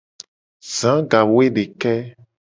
Za 0.77 0.93
gawoedeke. 1.11 1.91